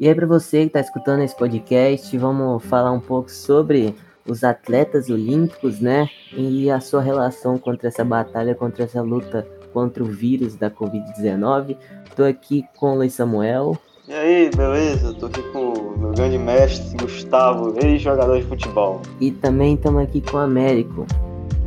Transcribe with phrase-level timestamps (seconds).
[0.00, 3.94] E aí, para você que está escutando esse podcast, vamos falar um pouco sobre
[4.26, 6.08] os atletas olímpicos, né?
[6.32, 11.76] E a sua relação contra essa batalha, contra essa luta contra o vírus da Covid-19.
[12.08, 13.76] Estou aqui com o Luiz Samuel.
[14.08, 15.12] E aí, beleza?
[15.14, 19.00] Tô aqui com o meu grande mestre, Gustavo, ex-jogador de futebol.
[19.20, 21.06] E também estamos aqui com o Américo.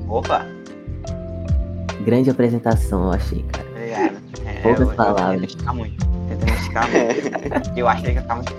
[0.09, 0.45] Opa!
[2.03, 3.69] Grande apresentação, eu achei, cara.
[3.69, 4.17] Obrigado.
[4.45, 5.43] É, Poucas eu- palavras.
[5.43, 6.02] esticar muito.
[6.81, 7.71] Muito.
[7.77, 8.53] Eu achei que ficar muito.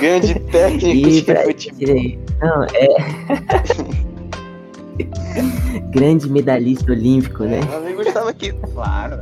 [0.00, 2.18] Grande técnico E de pra futebol.
[2.40, 2.86] Não, é.
[5.90, 7.60] Grande medalhista olímpico, né?
[7.68, 8.52] Meu amigo Gustavo aqui.
[8.52, 9.20] Claro.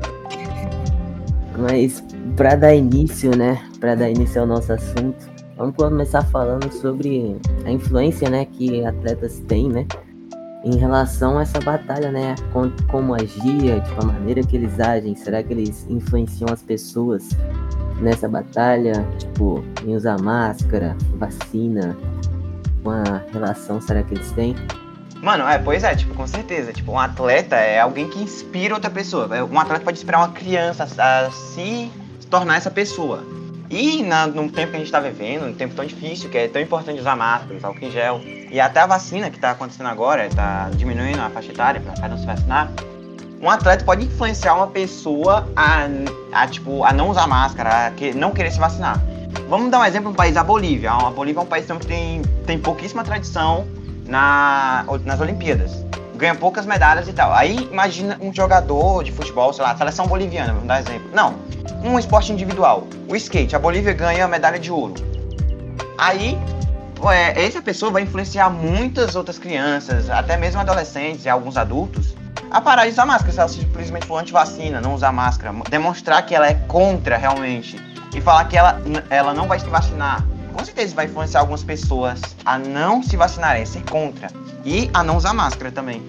[1.59, 2.03] Mas
[2.37, 5.17] para dar início, né, para dar início ao nosso assunto,
[5.57, 9.87] vamos começar falando sobre a influência, né, que atletas têm, né,
[10.65, 15.15] em relação a essa batalha, né, com, como agir, tipo, a maneira que eles agem,
[15.15, 17.29] será que eles influenciam as pessoas
[18.01, 21.97] nessa batalha, tipo, em usar máscara, vacina,
[22.83, 24.55] com a relação, será que eles têm?
[25.23, 26.73] Mano, é, pois é, tipo, com certeza.
[26.73, 29.27] Tipo, um atleta é alguém que inspira outra pessoa.
[29.51, 31.91] Um atleta pode inspirar uma criança a se
[32.29, 33.25] tornar essa pessoa.
[33.71, 36.49] E na, no tempo que a gente tá vivendo, um tempo tão difícil, que é
[36.49, 39.87] tão importante usar máscara, usar álcool em gel, e até a vacina que tá acontecendo
[39.87, 42.71] agora, tá diminuindo a faixa etária pra cada um se vacinar,
[43.45, 45.87] um atleta pode influenciar uma pessoa a,
[46.33, 48.99] a, tipo, a não usar máscara, a que, não querer se vacinar.
[49.51, 50.93] Vamos dar um exemplo do país, a Bolívia.
[50.93, 53.67] A Bolívia é um país que tem, tem pouquíssima tradição
[54.07, 55.85] na, nas Olimpíadas.
[56.17, 57.35] Ganha poucas medalhas e tal.
[57.35, 61.11] Aí imagina um jogador de futebol, sei lá, seleção boliviana, vamos dar exemplo.
[61.13, 61.35] Não,
[61.85, 62.87] um esporte individual.
[63.07, 64.95] O skate, a Bolívia ganha a medalha de ouro.
[65.99, 66.39] Aí,
[67.13, 72.15] é, essa pessoa vai influenciar muitas outras crianças, até mesmo adolescentes e alguns adultos,
[72.55, 73.33] a parar de usar máscara.
[73.33, 77.77] Se ela simplesmente for anti-vacina, não usar máscara, demonstrar que ela é contra realmente
[78.15, 78.81] e falar que ela,
[79.11, 80.25] ela não vai se vacinar.
[80.53, 84.29] Com certeza vai influenciar algumas pessoas a não se vacinarem, a ser contra.
[84.65, 86.01] E a não usar máscara também.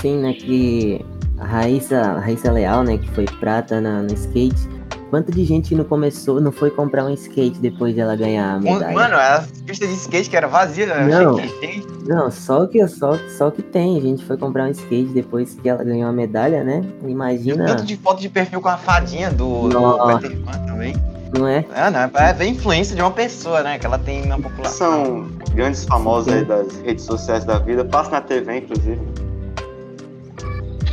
[0.00, 1.04] Sim, né, que
[1.38, 4.66] a Raíssa, a Raíssa Leal, né, que foi prata na, no skate,
[5.10, 8.60] quanto de gente não começou, não foi comprar um skate depois de ela ganhar a
[8.60, 8.92] medalha?
[8.94, 11.06] Mano, a pista de skate que era vazia, né?
[11.06, 11.38] Não.
[11.38, 14.70] Eu achei que- Não, só que só, só que tem, a gente foi comprar um
[14.70, 16.84] skate depois que ela ganhou a medalha, né?
[17.04, 20.18] E Imagina, tanto de foto de perfil com a fadinha do, do Nossa.
[20.20, 20.94] Peter Pan também.
[21.36, 21.64] não é?
[21.74, 23.78] É, não, é ver a influência de uma pessoa, né?
[23.78, 25.04] Que ela tem na população.
[25.04, 27.84] São grandes famosos aí das redes sociais da vida.
[27.84, 29.00] Passa na TV, inclusive.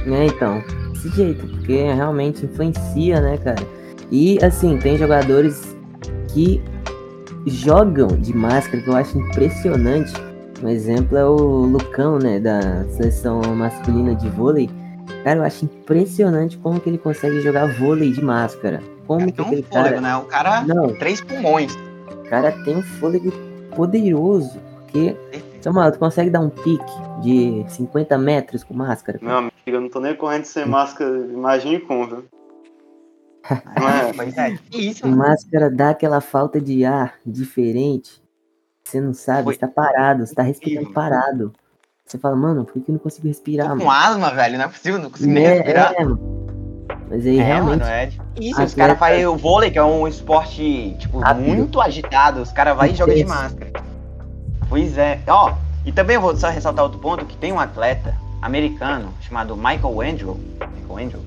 [0.05, 3.63] É, então, desse jeito, porque realmente influencia, né, cara?
[4.13, 5.75] E assim, tem jogadores
[6.31, 6.61] que
[7.47, 10.13] jogam de máscara que eu acho impressionante.
[10.61, 14.69] Um exemplo é o Lucão, né, da seleção masculina de vôlei.
[15.23, 18.83] Cara, eu acho impressionante como que ele consegue jogar vôlei de máscara.
[19.07, 20.01] Como que Tem aquele um fôlego, cara...
[20.01, 20.15] né?
[20.15, 21.75] O cara, Não, três pulmões.
[21.75, 23.31] o cara tem um fôlego
[23.75, 25.17] poderoso, porque...
[25.59, 26.93] Samuel, tu consegue dar um pique
[27.23, 29.17] de 50 metros com máscara?
[29.21, 31.09] Meu amigo, eu não tô nem correndo sem máscara.
[31.09, 32.25] Imagine com, viu?
[33.49, 34.13] É?
[34.15, 35.17] Pois é, que isso, mano.
[35.17, 38.21] Máscara dá aquela falta de ar diferente.
[38.83, 41.53] Você não sabe, Foi você tá parado, você tá respirando parado.
[42.05, 43.85] Você fala, mano, por que eu não consigo respirar, Tô mano?
[43.85, 45.93] com asma, velho, não é possível, não consigo nem É, respirar.
[45.97, 46.43] é, mano.
[47.09, 47.79] Mas aí É, realmente.
[47.79, 48.09] mano, é.
[48.39, 51.45] Os atleta- caras fazem o vôlei, que é um esporte, tipo, Rápido.
[51.47, 52.41] muito agitado.
[52.41, 53.71] Os caras vão e jogam de máscara.
[54.69, 55.19] Pois é.
[55.27, 55.53] Ó,
[55.85, 60.01] e também eu vou só ressaltar outro ponto, que tem um atleta americano chamado Michael
[60.01, 60.39] Andrew.
[60.75, 61.21] Michael Andrew.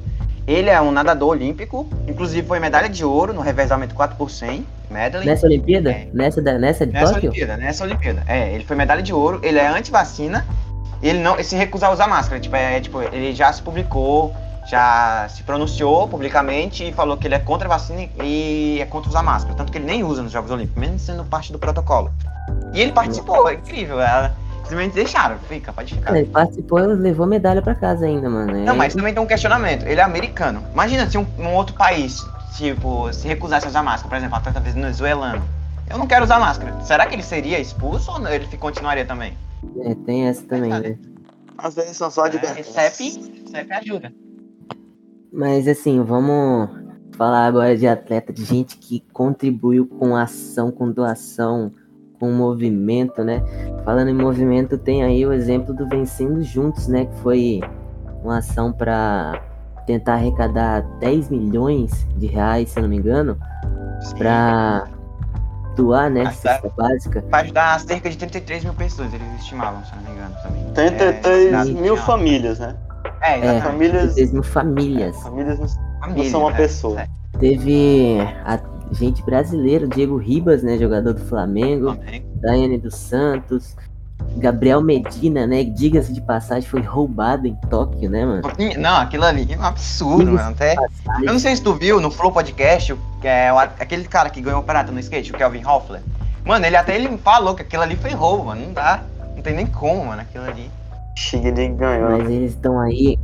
[0.47, 4.65] Ele é um nadador olímpico, inclusive foi medalha de ouro no revezamento 4 por 100,
[4.91, 5.27] medley.
[5.27, 5.91] Nessa Olimpíada?
[5.91, 6.09] É.
[6.13, 7.31] Nessa, da, nessa de Nessa Tóquio?
[7.31, 8.23] Olimpíada, nessa Olimpíada.
[8.29, 10.47] É, ele foi medalha de ouro, ele é anti-vacina,
[11.03, 12.41] ele não ele se recusa a usar máscara.
[12.41, 14.33] Tipo, é, tipo, ele já se publicou,
[14.67, 19.11] já se pronunciou publicamente e falou que ele é contra a vacina e é contra
[19.11, 19.57] usar máscara.
[19.57, 22.13] Tanto que ele nem usa nos Jogos Olímpicos, mesmo sendo parte do protocolo.
[22.73, 24.01] E ele participou, é incrível.
[24.01, 24.35] Ela,
[24.67, 26.17] simplesmente deixaram, fica, pode ficar.
[26.17, 28.53] Ele participou e levou medalha pra casa ainda, mano.
[28.65, 29.85] Não, É- mas também tem um questionamento.
[29.87, 30.63] Ele é americano.
[30.73, 32.25] Imagina se um, um outro país,
[32.57, 35.43] tipo, se recusasse a usar máscara, por exemplo, atleta venezuelano.
[35.89, 36.81] Eu não quero usar máscara.
[36.83, 39.35] Será que ele seria expulso ou ele continuaria também?
[39.83, 40.99] é, tem essa também, né?
[41.57, 44.13] Às vezes são só de É, CEP, CEP ajuda.
[45.33, 46.71] Mas assim, vamos
[47.17, 51.73] falar agora de atleta, de gente que contribuiu com ação, com doação,
[52.19, 53.43] com movimento, né?
[53.85, 57.07] Falando em movimento, tem aí o exemplo do Vencendo Juntos, né?
[57.07, 57.61] Que foi
[58.23, 59.41] uma ação para
[59.87, 63.39] tentar arrecadar 10 milhões de reais, se eu não me engano,
[64.19, 64.85] para
[65.77, 66.25] doar, né?
[66.27, 67.23] Ah, Cesta básica.
[67.23, 70.65] Pra ajudar cerca de 33 mil pessoas, eles estimavam, se eu não me engano também.
[70.73, 72.75] 33 É, mil famílias, né?
[73.21, 73.61] É, É.
[73.61, 75.17] Famílias, 33 mil famílias.
[75.23, 75.67] famílias não
[76.01, 76.57] Família, são uma né?
[76.57, 77.01] pessoa.
[77.03, 77.09] É.
[77.39, 78.59] Teve a
[78.93, 82.27] gente brasileira, Diego Ribas, né, jogador do Flamengo, Flamengo.
[82.41, 83.77] Daiane dos Santos,
[84.39, 88.43] Gabriel Medina, né, diga-se de passagem, foi roubado em Tóquio, né, mano?
[88.79, 90.51] Não, aquilo ali é um absurdo, mano.
[90.51, 90.75] Até...
[91.23, 94.31] Eu não sei se tu viu no Flow Podcast, o- que é o- aquele cara
[94.31, 96.01] que ganhou o prata no skate, o Kelvin Hoffler.
[96.45, 98.65] Mano, ele até ele falou que aquilo ali foi roubo, mano.
[98.67, 99.03] Não dá.
[99.35, 100.71] Não tem nem como, mano, aquilo ali.
[101.17, 102.11] Chile ganhou.
[102.19, 103.19] Mas eles estão aí,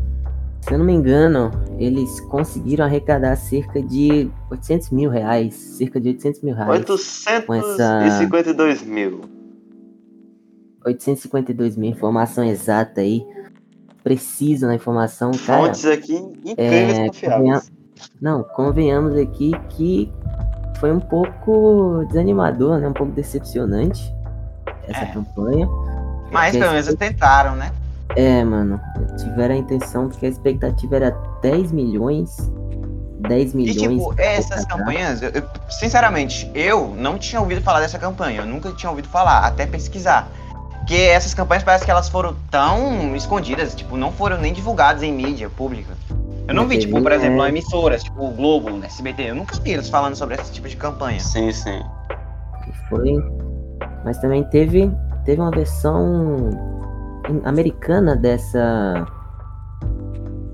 [0.63, 6.09] se eu não me engano, eles conseguiram arrecadar cerca de 800 mil reais, cerca de
[6.11, 6.85] 800 mil reais.
[6.89, 9.21] 852 mil.
[10.85, 13.25] 852 mil, informação exata aí,
[14.03, 15.67] precisa na informação, cara.
[15.67, 16.15] Fontes aqui
[16.45, 17.73] incríveis é, confiáveis.
[18.21, 20.13] Não, convenhamos aqui que
[20.79, 22.89] foi um pouco desanimador, né?
[22.89, 24.13] Um pouco decepcionante
[24.89, 25.13] essa É.
[25.13, 25.69] campanha.
[26.33, 27.71] Mas pelo menos eles tentaram, né?
[28.17, 28.81] É, mano,
[29.19, 31.11] tiveram a intenção, porque a expectativa era
[31.41, 32.51] 10 milhões.
[33.21, 33.77] 10 E milhões.
[33.79, 38.41] tipo, pra essas campanhas, eu- eu- sinceramente, eu não tinha ouvido falar dessa campanha.
[38.41, 40.29] Eu nunca tinha ouvido falar, até pesquisar.
[40.79, 45.13] Porque essas campanhas parece que elas foram tão escondidas, tipo, não foram nem divulgadas em
[45.13, 45.93] mídia pública.
[46.49, 47.49] Eu não Na vi, tipo, por exemplo, é.
[47.49, 50.77] emissoras, tipo o Globo, o SBT, eu nunca vi eles falando sobre esse tipo de
[50.77, 51.21] campanha.
[51.21, 51.81] Sim, sim.
[52.89, 53.15] Foi.
[54.05, 54.91] Mas também teve,
[55.25, 56.51] teve uma versão
[57.45, 59.07] americana dessa.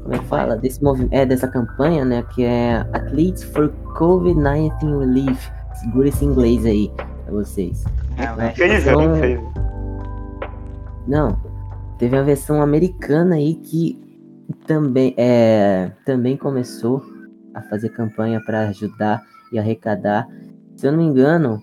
[0.03, 0.57] Como é que fala?
[0.57, 1.13] Desse movimento.
[1.13, 2.25] É, dessa campanha, né?
[2.35, 5.51] Que é Athletes for COVID-19 Relief.
[5.75, 6.91] Segura esse inglês aí
[7.25, 7.85] pra vocês.
[8.17, 8.51] É?
[8.51, 9.53] Incrível, Então-.
[11.07, 11.39] Não.
[11.99, 14.01] Teve a versão americana aí que
[14.67, 17.03] também, é, também começou
[17.55, 19.23] a fazer campanha para ajudar
[19.53, 20.29] e arrecadar.
[20.77, 21.61] Se eu não me engano,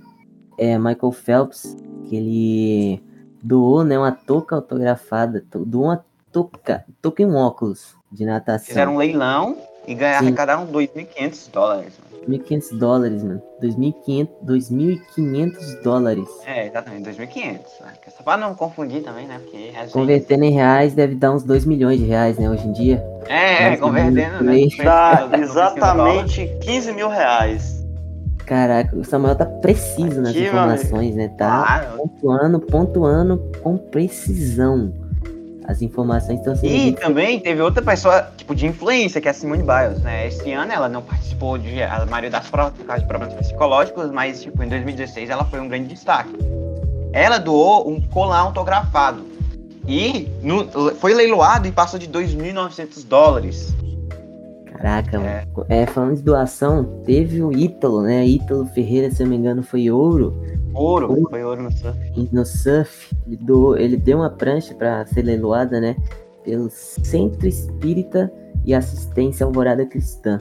[0.57, 3.04] é Michael Phelps, que ele
[3.45, 8.68] doou né, uma touca autografada, to- doou uma touca, touca e um óculos de natação.
[8.68, 9.57] Fizeram um leilão
[9.88, 10.25] e ganharam, Sim.
[10.27, 11.94] arrecadaram 2.500 dólares.
[12.00, 12.15] mano.
[12.27, 13.42] 2.500 dólares, mano.
[13.62, 16.27] 2.500 2.500 dólares.
[16.45, 17.44] É, exatamente, 2.500.
[17.81, 17.94] Né?
[18.01, 19.38] Que é Só pra não confundir também, né?
[19.39, 19.94] Porque a gente...
[19.94, 23.03] Convertendo em reais deve dar uns 2 milhões de reais, né, hoje em dia.
[23.27, 24.56] É, Mas convertendo, né?
[24.83, 27.84] Dá exatamente 15 mil reais.
[28.45, 31.30] Caraca, o Samuel tá preciso nas Aqui, informações, né?
[31.30, 31.97] Tá Claro.
[31.97, 34.94] pontuando, pontuando com precisão.
[35.68, 39.33] As informações estão sendo E também teve outra pessoa, tipo, de influência, que é a
[39.33, 40.27] Simone Biles, né?
[40.27, 44.12] Esse ano ela não participou de a maioria das provas por causa de problemas psicológicos,
[44.12, 46.30] mas, tipo, em 2016 ela foi um grande destaque.
[47.12, 49.25] Ela doou um colar autografado.
[49.88, 53.74] E no- foi leiloado e passou de 2.900 dólares.
[54.77, 55.66] Caraca, mano.
[55.69, 58.25] É, falando de doação, teve o Ítalo, né?
[58.25, 60.36] Ítalo Ferreira, se eu não me engano, foi ouro.
[60.74, 62.30] Ouro, foi ouro no surf.
[62.31, 65.95] No surf, ele, doou, ele deu uma prancha pra ser leiloada, né?
[66.44, 68.31] Pelo Centro Espírita
[68.66, 70.38] e Assistência Alvorada Cristã.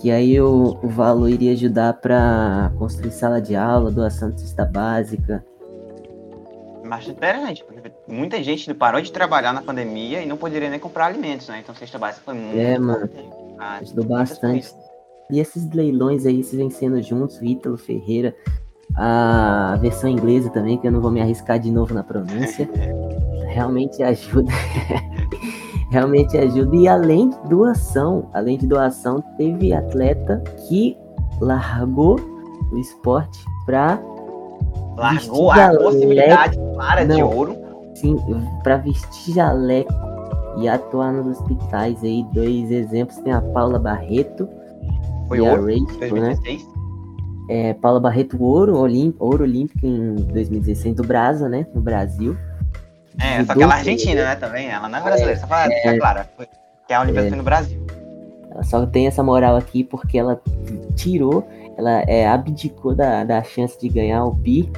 [0.00, 4.64] Que aí o, o valor iria ajudar pra construir sala de aula, doação de cesta
[4.64, 5.44] básica.
[6.84, 11.06] Mas interessante, porque muita gente parou de trabalhar na pandemia e não poderia nem comprar
[11.06, 11.60] alimentos, né?
[11.62, 13.08] Então cesta básica foi muito É, mano.
[13.58, 14.68] Ah, Ajudou bastante.
[14.70, 14.76] coisas.
[15.30, 18.34] E esses leilões aí se vencendo juntos, Ítalo Ferreira,
[18.96, 22.68] a versão inglesa também, que eu não vou me arriscar de novo na pronúncia,
[23.48, 24.50] realmente ajuda.
[25.92, 26.74] realmente ajuda.
[26.76, 30.96] E além de doação, além de doação, teve atleta que
[31.40, 32.18] largou
[32.72, 34.00] o esporte pra,
[34.96, 37.30] Largou a possibilidade clara de Não.
[37.34, 37.56] ouro.
[38.00, 38.16] Sim,
[38.62, 39.92] pra vestir jaleco
[40.58, 42.24] e atuar nos hospitais aí.
[42.32, 44.48] Dois exemplos, tem a Paula Barreto
[45.28, 46.36] Foi e a ouro, Rachel, né?
[46.36, 46.68] 2016.
[47.48, 51.66] É, Paula Barreto, ouro, olim, ouro olímpico em 2016 do Brasa, né?
[51.74, 52.36] No Brasil.
[53.18, 54.68] É, só que ela é argentina, né, também.
[54.68, 56.20] Ela não é brasileira, só pra deixar claro.
[56.86, 57.30] Que a Olimpíada É.
[57.30, 57.86] foi no Brasil.
[58.52, 60.40] Ela só tem essa moral aqui porque ela
[60.94, 64.70] tirou, ela é, abdicou da, da chance de ganhar o Pi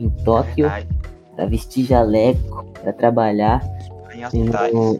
[0.00, 0.88] em Tóquio, Verdade.
[1.38, 3.62] Pra vestir jaleco, pra trabalhar
[4.34, 4.50] Em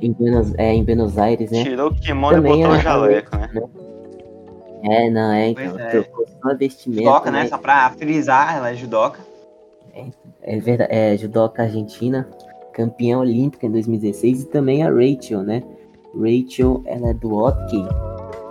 [0.01, 1.65] em, Buenos, é, em Buenos Aires, né?
[1.65, 3.51] Tirou o kimono Também e botou é- o jaleco, né?
[4.85, 6.05] É, não, é, então, Pois é.
[6.41, 7.43] só vestimento, Judoca, né?
[7.43, 7.49] né?
[7.49, 9.19] Só pra frisar, ela é judoca.
[10.41, 12.29] É verdade, é judoca argentina,
[12.73, 15.65] campeã olímpica em 2016 e também a Rachel, né?
[16.15, 17.85] Rachel, ela é do hockey.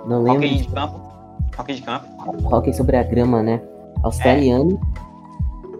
[0.06, 1.01] Não lembro Hockey de campo.
[1.58, 2.06] Hockey de campo.
[2.53, 3.62] hockey sobre a grama, né?
[4.03, 4.77] Australiano.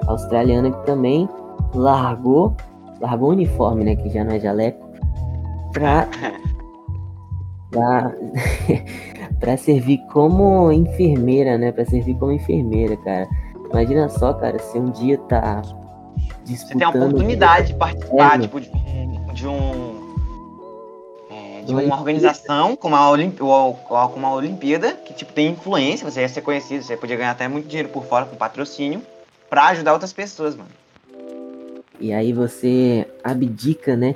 [0.08, 1.28] Australiana que também
[1.78, 2.56] largou,
[3.00, 3.96] largou o uniforme, né?
[3.96, 4.86] Que já não é jaleco,
[5.74, 6.08] pra,
[7.72, 8.12] pra,
[9.40, 11.72] pra servir como enfermeira, né?
[11.72, 13.28] Pra servir como enfermeira, cara.
[13.72, 16.96] Imagina só, cara, se um dia tá Você tem a disputando.
[16.96, 19.34] oportunidade de participar, É, tipo, de um.
[19.34, 19.98] De um,
[21.30, 23.38] é, de uma organização como a, Olimp...
[23.38, 27.48] como a Olimpíada, que tipo, tem influência, você ia ser conhecido, você podia ganhar até
[27.48, 29.02] muito dinheiro por fora com patrocínio,
[29.50, 30.70] pra ajudar outras pessoas, mano.
[32.00, 34.16] E aí você abdica, né,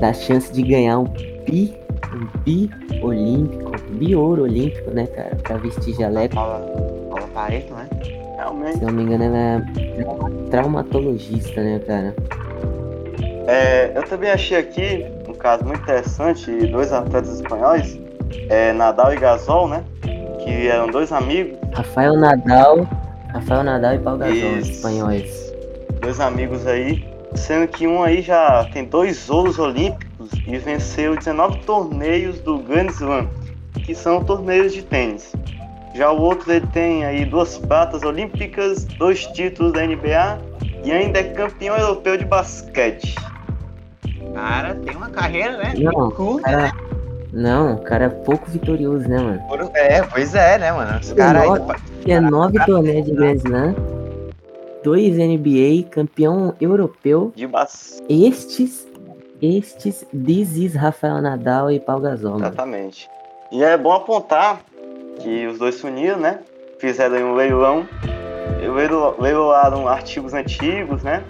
[0.00, 1.74] da chance de ganhar um pi,
[2.14, 2.70] um pi
[3.02, 6.34] olímpico, um bi ouro olímpico, né, cara, pra vestir jaleco.
[6.34, 6.60] Paula,
[7.10, 7.88] Paula Pareto, né?
[8.36, 8.78] Realmente.
[8.78, 12.14] Se não me engano, ela é traumatologista, né, cara?
[13.46, 18.00] É, eu também achei aqui um caso muito interessante, dois atletas espanhóis,
[18.48, 19.84] é, Nadal e Gasol, né?
[20.42, 21.58] Que eram dois amigos.
[21.74, 22.88] Rafael Nadal,
[23.32, 24.70] Rafael Nadal e Paulo Gasol, Isso.
[24.70, 25.43] espanhóis.
[26.04, 27.02] Dois amigos aí,
[27.34, 32.88] sendo que um aí já tem dois ouros olímpicos e venceu 19 torneios do Grand
[32.88, 33.26] Slam,
[33.72, 35.32] que são torneios de tênis.
[35.94, 40.38] Já o outro ele tem aí duas pratas olímpicas, dois títulos da NBA
[40.84, 43.14] e ainda é campeão europeu de basquete.
[44.34, 45.72] Cara, tem uma carreira, né?
[45.78, 46.72] Não, Curta, cara,
[47.32, 49.70] não, o cara é pouco vitorioso, né, mano?
[49.72, 51.00] É, pois é, né, mano?
[51.00, 51.80] Os caras aí.
[52.02, 53.74] Que é nove torneios de Grand Slam,
[54.84, 57.32] dois NBA, campeão europeu.
[57.34, 58.02] De bas...
[58.08, 58.86] Estes,
[59.40, 62.36] estes, is Rafael Nadal e Paulo Gasol.
[62.36, 63.08] Exatamente.
[63.50, 64.60] E é bom apontar
[65.20, 66.40] que os dois se uniram, né?
[66.78, 67.88] Fizeram aí um leilão,
[68.60, 71.24] leilo- leiloaram artigos antigos, né?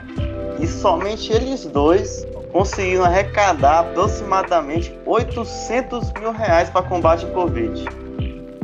[0.59, 7.85] E somente eles dois conseguiram arrecadar aproximadamente 800 mil reais para combate ao Covid.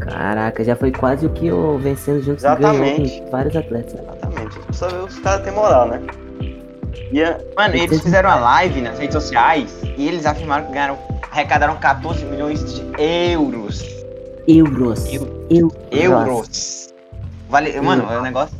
[0.01, 3.21] Caraca, já foi quase o que o Vencendo Juntos ganhou Exatamente.
[3.21, 3.95] com vários atletas.
[3.95, 4.30] Exatamente.
[4.67, 6.01] Precisa ver os caras têm moral, né?
[7.13, 10.99] E é, Mano, eles fizeram uma live nas redes sociais e eles afirmaram que ganharam,
[11.31, 13.83] arrecadaram 14 milhões de euros.
[14.47, 15.13] Euros.
[15.13, 15.77] Eu- Euros.
[15.91, 16.95] Euros.
[17.49, 18.57] Vale, mano, é um negócio.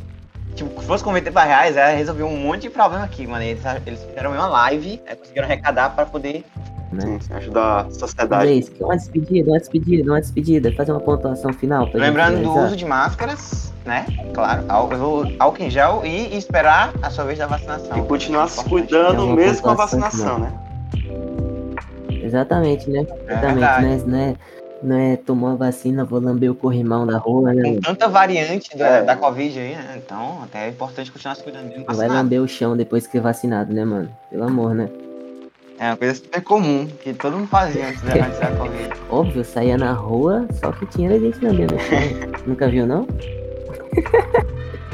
[0.55, 3.45] Tipo, se fosse converter pra reais, ia resolver um monte de problema aqui, mano.
[3.45, 6.45] Eles, eles fizeram uma live, aí conseguiram arrecadar pra poder.
[6.93, 7.19] Né?
[7.21, 8.73] sim, ajudar a é sociedade.
[8.81, 10.73] uma despedida, uma despedida, uma despedida.
[10.73, 14.07] Fazer uma pontuação final Lembrando gente do uso de máscaras, né?
[14.33, 17.99] Claro, álcool, álcool em gel e esperar a sua vez da vacinação.
[17.99, 20.53] E continuar se cuidando É mesmo com a vacinação, né?
[22.09, 23.01] Exatamente, né?
[23.01, 23.85] Exatamente, verdade.
[23.85, 24.03] né?
[24.07, 24.35] Não é,
[24.81, 27.75] não é tomar a vacina, vou lamber o corrimão da rua, né?
[27.75, 29.03] Com tanta variante da, É.
[29.03, 30.01] da Covid aí, né?
[30.05, 31.85] Então, até é importante continuar se cuidando mesmo.
[31.89, 34.09] Não vai lamber o chão depois que é vacinado, né, mano?
[34.31, 34.89] Pelo amor, né?
[35.81, 38.91] É uma coisa super comum, que todo mundo fazia antes da, antes da Covid.
[39.11, 41.99] Óbvio, eu saía na rua, só que tinha gente lambendo o chão.
[42.47, 43.09] Nunca viu, não?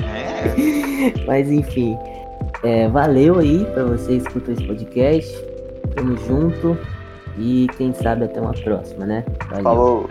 [0.02, 1.96] É, Mas enfim,
[2.62, 5.44] é, valeu aí pra você que escutou esse podcast.
[5.94, 6.76] Tamo junto.
[7.38, 9.24] E quem sabe até uma próxima, né?
[9.50, 9.62] Valeu.
[9.62, 10.10] Falou.